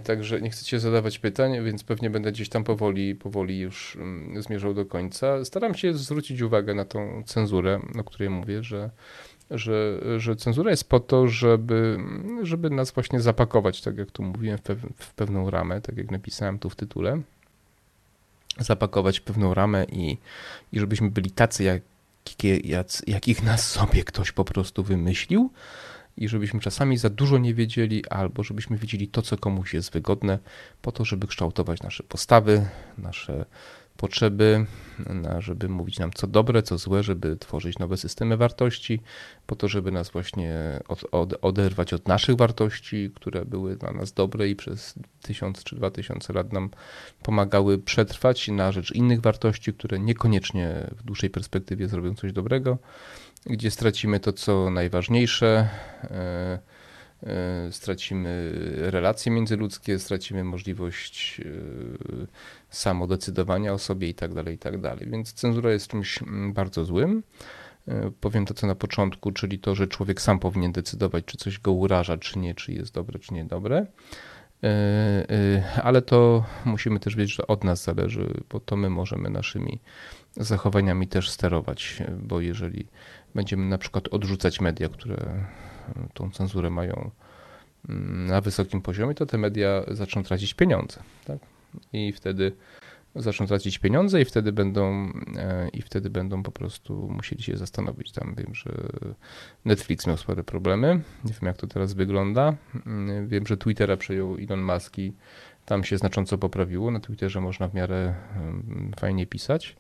[0.04, 4.74] także nie chcecie zadawać pytań, więc pewnie będę gdzieś tam powoli, powoli już mm, zmierzał
[4.74, 5.46] do końca.
[5.46, 8.90] Staram się zwrócić uwagę na tą cenzurę, o której mówię, że,
[9.52, 11.98] że, że cenzura jest po to, żeby,
[12.44, 16.12] żeby nas właśnie zapakować, tak jak tu mówiłem, w, pew, w pewną ramę, tak jak
[16.12, 17.22] napisałem tu w tytule.
[18.60, 20.18] Zapakować w pewną ramę i,
[20.72, 21.82] i żebyśmy byli tacy, jak,
[22.64, 25.52] jak, jakich nas sobie ktoś po prostu wymyślił
[26.18, 30.40] i żebyśmy czasami za dużo nie wiedzieli, albo żebyśmy wiedzieli to, co komuś jest wygodne,
[30.82, 32.66] po to, żeby kształtować nasze postawy,
[32.98, 33.46] nasze
[33.98, 34.66] potrzeby,
[35.40, 39.02] żeby mówić nam co dobre, co złe, żeby tworzyć nowe systemy wartości,
[39.46, 44.14] po to, żeby nas właśnie od, od, oderwać od naszych wartości, które były dla nas
[44.14, 46.70] dobre i przez tysiąc czy dwa tysiące lat nam
[47.24, 52.78] pomagały przetrwać na rzecz innych wartości, które niekoniecznie w dłuższej perspektywie zrobią coś dobrego
[53.50, 55.70] gdzie stracimy to, co najważniejsze,
[56.04, 56.60] e,
[57.24, 61.44] e, stracimy relacje międzyludzkie, stracimy możliwość e,
[62.70, 64.74] samodecydowania o sobie i tak dalej, i tak.
[65.10, 67.24] Więc cenzura jest czymś mm, bardzo złym.
[68.22, 71.72] Powiem to, co na początku, czyli to, że człowiek sam powinien decydować, czy coś go
[71.72, 73.86] uraża, czy nie, czy jest dobre, czy niedobre.
[75.84, 79.80] Ale to musimy też wiedzieć, że od nas zależy, bo to my możemy naszymi
[80.38, 82.88] zachowaniami też sterować, bo jeżeli
[83.36, 85.46] będziemy na przykład odrzucać media, które e,
[86.14, 87.12] tą cenzurę mają
[87.90, 91.00] mm, na wysokim poziomie, to te media zaczną tracić pieniądze.
[91.26, 91.40] Tak?
[91.94, 92.52] I wtedy
[93.16, 98.12] zaczną tracić pieniądze i wtedy będą e, i wtedy będą po prostu musieli się zastanowić.
[98.12, 98.72] Tam wiem, że
[99.66, 101.02] Netflix miał spore problemy.
[101.26, 102.54] Nie wiem, jak to teraz wygląda.
[102.86, 105.14] Mm, wiem, że Twittera przejął Elon Musk i
[105.66, 106.92] tam się znacząco poprawiło.
[106.92, 108.14] Na Twitterze można w miarę
[109.00, 109.76] fajnie pisać,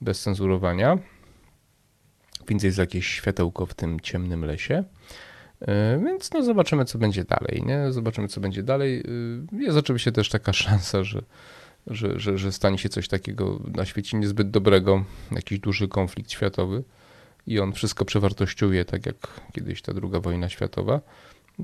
[0.00, 0.98] bez cenzurowania
[2.48, 4.84] więc jest jakieś światełko w tym ciemnym lesie.
[5.60, 7.62] E, więc no zobaczymy, co będzie dalej.
[7.66, 7.92] Nie?
[7.92, 9.02] Zobaczymy, co będzie dalej.
[9.52, 11.22] E, jest oczywiście też taka szansa, że,
[11.86, 16.84] że, że, że stanie się coś takiego na świecie niezbyt dobrego, jakiś duży konflikt światowy
[17.46, 19.16] i on wszystko przewartościuje, tak jak
[19.52, 21.00] kiedyś ta druga wojna światowa.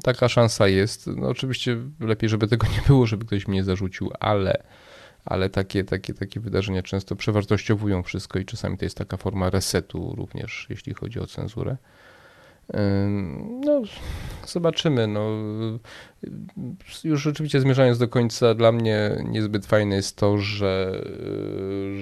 [0.02, 1.06] Taka szansa jest.
[1.06, 4.62] No oczywiście lepiej, żeby tego nie było, żeby ktoś mnie zarzucił, ale
[5.24, 10.14] ale takie, takie, takie wydarzenia często przewartościowują wszystko i czasami to jest taka forma resetu
[10.16, 11.76] również, jeśli chodzi o cenzurę.
[13.64, 13.82] No,
[14.46, 15.06] zobaczymy.
[15.06, 15.30] No,
[17.04, 21.02] już rzeczywiście zmierzając do końca, dla mnie niezbyt fajne jest to, że,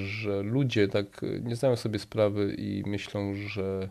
[0.05, 3.89] że ludzie tak nie zdają sobie sprawy i myślą, że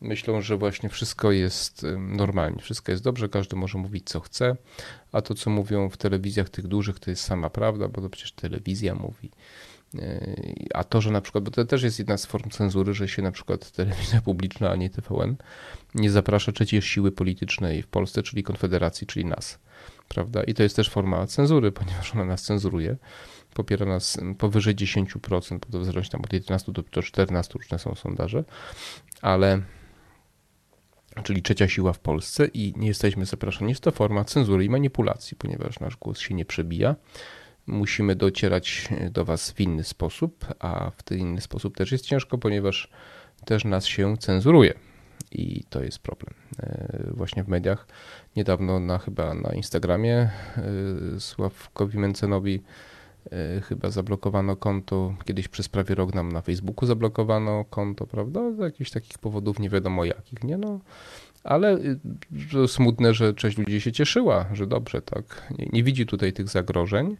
[0.00, 4.56] myślą, że właśnie wszystko jest normalnie, wszystko jest dobrze, każdy może mówić co chce,
[5.12, 8.32] a to co mówią w telewizjach tych dużych to jest sama prawda, bo to przecież
[8.32, 9.30] telewizja mówi.
[9.98, 10.34] E,
[10.74, 13.22] a to, że na przykład, bo to też jest jedna z form cenzury, że się
[13.22, 15.36] na przykład telewizja publiczna, a nie TVN,
[15.94, 19.58] nie zaprasza trzeciej siły politycznej w Polsce, czyli Konfederacji, czyli nas.
[20.08, 20.42] Prawda?
[20.42, 22.96] I to jest też forma cenzury, ponieważ ona nas cenzuruje.
[23.54, 27.94] Popiera nas powyżej 10%, bo to w zależności tam od 11 do 14 różne są
[27.94, 28.44] sondaże,
[29.22, 29.62] ale
[31.22, 33.70] czyli trzecia siła w Polsce i nie jesteśmy zapraszani.
[33.70, 36.96] Jest to forma cenzury i manipulacji, ponieważ nasz głos się nie przebija.
[37.66, 42.38] Musimy docierać do Was w inny sposób, a w ten inny sposób też jest ciężko,
[42.38, 42.90] ponieważ
[43.44, 44.74] też nas się cenzuruje.
[45.32, 46.34] I to jest problem.
[46.58, 47.86] E, właśnie w mediach
[48.36, 50.30] niedawno na chyba na Instagramie e,
[51.20, 52.62] Sławkowi Mencenowi E,
[53.68, 58.52] chyba zablokowano konto, kiedyś przez prawie rok nam na Facebooku zablokowano konto, prawda?
[58.52, 60.58] Z jakichś takich powodów nie wiadomo jakich, nie?
[60.58, 60.80] No,
[61.44, 61.78] Ale
[62.52, 65.52] to smutne, że część ludzi się cieszyła, że dobrze, tak.
[65.58, 67.16] Nie, nie widzi tutaj tych zagrożeń.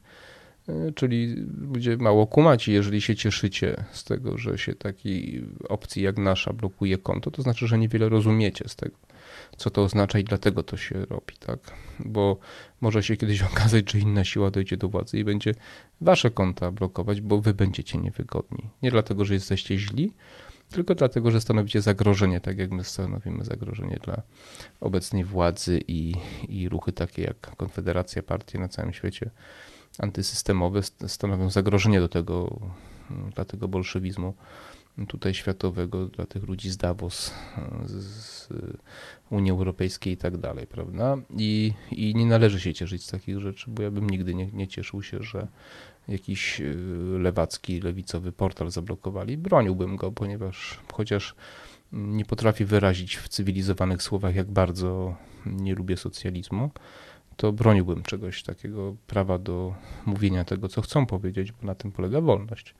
[0.94, 1.36] Czyli
[1.72, 6.52] ludzie mało kumać i jeżeli się cieszycie z tego, że się takiej opcji jak nasza
[6.52, 8.96] blokuje konto, to znaczy, że niewiele rozumiecie z tego
[9.56, 11.58] co to oznacza i dlatego to się robi, tak?
[12.00, 12.38] Bo
[12.80, 15.54] może się kiedyś okazać, że inna siła dojdzie do władzy i będzie
[16.00, 18.70] wasze konta blokować, bo wy będziecie niewygodni.
[18.82, 20.12] Nie dlatego, że jesteście źli,
[20.70, 24.22] tylko dlatego, że stanowicie zagrożenie, tak jak my stanowimy zagrożenie dla
[24.80, 26.14] obecnej władzy i,
[26.48, 29.30] i ruchy takie jak Konfederacja, partie na całym świecie
[29.98, 32.60] antysystemowe stanowią zagrożenie do tego,
[33.34, 34.34] dla tego bolszewizmu
[35.08, 37.34] tutaj światowego dla tych ludzi z Davos,
[37.86, 38.48] z
[39.30, 41.16] Unii Europejskiej i tak dalej, prawda?
[41.36, 44.68] I, I nie należy się cieszyć z takich rzeczy, bo ja bym nigdy nie, nie
[44.68, 45.48] cieszył się, że
[46.08, 46.76] jakiś y,
[47.18, 49.36] lewacki, lewicowy portal zablokowali.
[49.36, 51.34] Broniłbym go, ponieważ chociaż
[51.92, 56.70] nie potrafię wyrazić w cywilizowanych słowach, jak bardzo nie lubię socjalizmu,
[57.40, 59.74] to broniłbym czegoś takiego, prawa do
[60.06, 62.74] mówienia tego, co chcą powiedzieć, bo na tym polega wolność.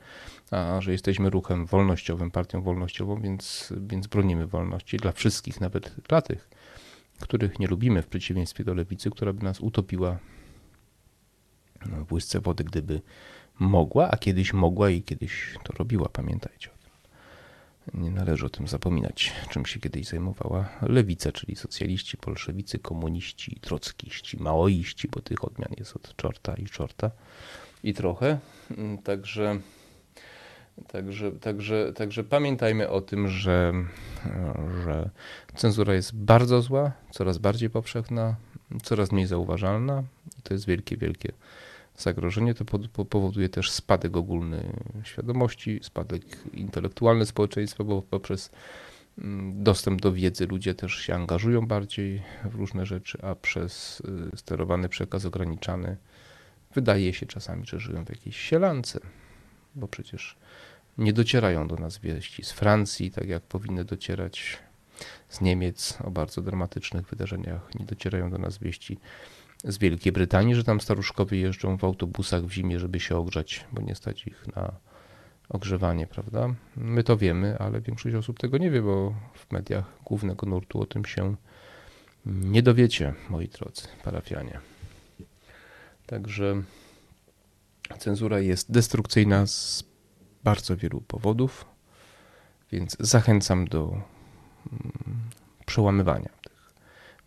[0.51, 6.23] A że jesteśmy ruchem wolnościowym, partią wolnościową, więc, więc bronimy wolności dla wszystkich, nawet dla
[6.23, 6.51] tych,
[7.21, 10.19] których nie lubimy, w przeciwieństwie do lewicy, która by nas utopiła
[11.87, 13.01] w błysce wody, gdyby
[13.59, 16.80] mogła, a kiedyś mogła i kiedyś to robiła, pamiętajcie.
[17.95, 24.43] Nie należy o tym zapominać, czym się kiedyś zajmowała lewica, czyli socjaliści, bolszewicy, komuniści, trockiści,
[24.43, 27.11] maoiści, bo tych odmian jest od czorta i czorta
[27.85, 28.39] i trochę.
[28.71, 29.61] Mm, także,
[30.89, 33.73] także, także, także pamiętajmy o tym, że,
[34.85, 35.11] że
[35.55, 38.37] cenzura jest bardzo zła, coraz bardziej powszechna,
[38.83, 40.03] coraz mniej zauważalna
[40.39, 41.33] i to jest wielkie, wielkie
[42.01, 42.65] zagrożenie, to
[43.05, 44.73] powoduje też spadek ogólny
[45.05, 46.23] świadomości, spadek
[46.55, 48.51] intelektualny społeczeństwa, bo poprzez
[49.19, 54.03] mm, dostęp do wiedzy ludzie też się angażują bardziej w różne rzeczy, a przez
[54.35, 55.97] y, sterowany przekaz ograniczany
[56.75, 59.01] wydaje się czasami, że żyją w jakiejś sielance,
[59.75, 60.37] bo przecież
[60.99, 64.59] nie docierają do nas wieści z Francji, tak jak powinny docierać
[65.29, 68.99] z Niemiec o bardzo dramatycznych wydarzeniach, nie docierają do nas wieści
[69.65, 73.83] z Wielkiej Brytanii, że tam staruszkowie jeżdżą w autobusach w zimie, żeby się ogrzać, bo
[73.83, 74.73] nie stać ich na
[75.49, 76.55] ogrzewanie, prawda?
[76.77, 80.87] My to wiemy, ale większość osób tego nie wie, bo w mediach głównego nurtu o
[80.87, 81.37] tym się
[82.27, 84.61] nie dowiecie, moi drodzy parafianie.
[86.07, 86.63] Także
[87.99, 89.85] cenzura jest destrukcyjna z
[90.45, 91.65] bardzo wielu powodów,
[92.73, 94.03] więc zachęcam do mm,
[95.67, 96.40] przełamywania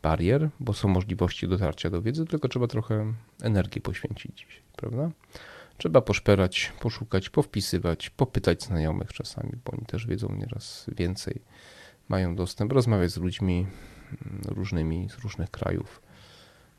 [0.03, 5.11] barier, bo są możliwości dotarcia do wiedzy, tylko trzeba trochę energii poświęcić dzisiaj, prawda?
[5.77, 11.41] Trzeba poszperać, poszukać, powpisywać, popytać znajomych czasami, bo oni też wiedzą nieraz więcej,
[12.09, 13.67] mają dostęp, rozmawiać z ludźmi
[14.25, 16.01] mm, różnymi z różnych krajów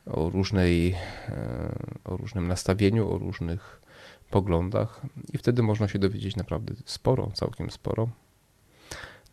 [0.05, 0.95] o różnej,
[1.29, 3.81] e, o różnym nastawieniu, o różnych
[4.29, 5.01] poglądach
[5.33, 8.09] i wtedy można się dowiedzieć naprawdę sporo, całkiem sporo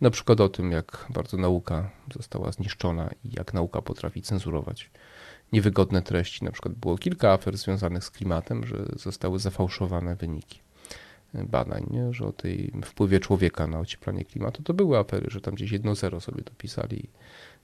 [0.02, 4.90] na przykład o tym, jak bardzo nauka została zniszczona i jak nauka potrafi cenzurować
[5.52, 6.44] niewygodne treści.
[6.44, 10.60] Na przykład było kilka afer związanych z klimatem, że zostały zafałszowane wyniki
[11.34, 12.12] badań, nie?
[12.12, 15.94] że o tej wpływie człowieka na ocieplanie klimatu to były afery, że tam gdzieś jedno
[15.94, 17.08] zero sobie dopisali i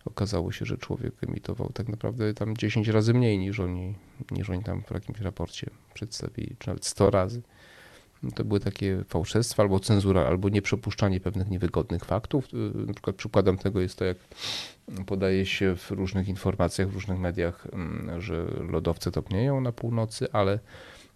[0.05, 3.95] okazało się, że człowiek emitował tak naprawdę tam 10 razy mniej niż oni,
[4.31, 7.43] niż oni tam w jakimś raporcie przedstawili, czy nawet 100 razy.
[8.35, 12.49] To były takie fałszerstwa albo cenzura, albo nieprzepuszczanie pewnych niewygodnych faktów.
[12.55, 14.17] Y, na przykład przykładem tego jest to, jak
[15.07, 20.59] podaje się w różnych informacjach, w różnych mediach, mm, że lodowce topnieją na północy, ale,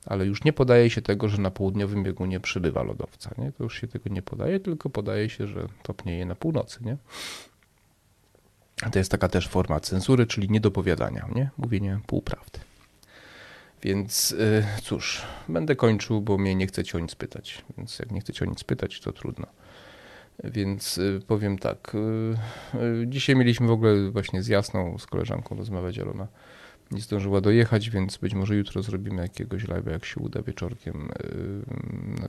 [0.06, 3.30] ale już nie podaje się tego, że na południowym biegunie przybywa lodowca.
[3.38, 3.52] Nie?
[3.52, 6.78] To już się tego nie podaje, tylko podaje się, że topnieje na północy.
[6.84, 6.96] Nie?
[8.92, 11.50] To jest taka też forma cenzury, czyli niedopowiadania, nie?
[11.58, 12.58] mówienie półprawdy.
[13.82, 17.64] Więc y, cóż, będę kończył, bo mnie nie chcecie o nic pytać.
[17.78, 19.46] Więc jak nie chcecie o nic pytać, to trudno.
[20.44, 21.92] Więc y, powiem tak.
[22.74, 26.26] Y, dzisiaj mieliśmy w ogóle właśnie z Jasną, z koleżanką rozmawiać, ale ona
[26.90, 31.08] nie zdążyła dojechać, więc być może jutro zrobimy jakiegoś live, jak się uda wieczorkiem.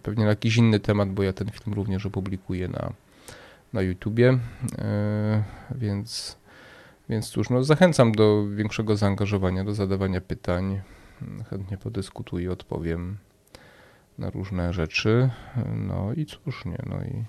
[0.03, 2.93] Pewnie na jakiś inny temat, bo ja ten film również opublikuję na,
[3.73, 4.39] na YouTubie.
[5.75, 6.37] Więc,
[7.09, 10.81] więc cóż, no zachęcam do większego zaangażowania, do zadawania pytań
[11.49, 13.17] chętnie podyskutuję, odpowiem
[14.17, 15.29] na różne rzeczy.
[15.75, 17.23] No i cóż, nie, no i,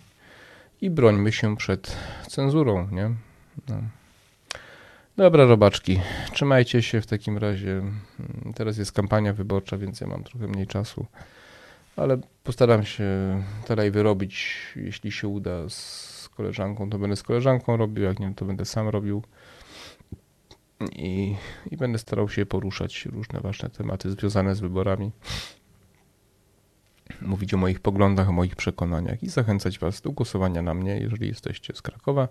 [0.87, 1.97] i brońmy się przed
[2.29, 3.11] cenzurą, nie?
[3.69, 3.77] No.
[5.17, 6.01] Dobra, robaczki,
[6.33, 7.83] trzymajcie się w takim razie.
[8.55, 11.07] Teraz jest kampania wyborcza, więc ja mam trochę mniej czasu,
[11.97, 13.05] ale postaram się
[13.67, 18.35] te live robić, jeśli się uda, z koleżanką, to będę z koleżanką robił, jak nie,
[18.35, 19.23] to będę sam robił.
[20.93, 21.37] I,
[21.71, 25.11] I będę starał się poruszać różne ważne tematy związane z wyborami.
[27.21, 31.29] Mówić o moich poglądach, o moich przekonaniach i zachęcać Was do głosowania na mnie, jeżeli
[31.29, 32.29] jesteście z Krakowa.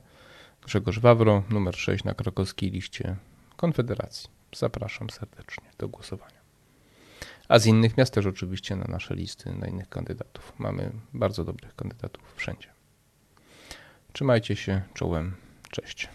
[0.66, 3.16] Grzegorz Wawro, numer 6 na krakowskiej liście
[3.56, 4.30] Konfederacji.
[4.56, 6.44] Zapraszam serdecznie do głosowania.
[7.48, 10.54] A z innych miast też oczywiście na nasze listy, na innych kandydatów.
[10.58, 12.70] Mamy bardzo dobrych kandydatów wszędzie.
[14.14, 15.36] Trzymajcie się czołem.
[15.72, 16.10] Cześć.